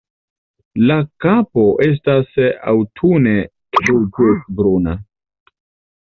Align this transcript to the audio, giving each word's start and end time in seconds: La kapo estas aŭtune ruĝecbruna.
La 0.91 0.95
kapo 1.25 1.65
estas 1.87 2.31
aŭtune 2.71 3.33
ruĝecbruna. 3.89 4.95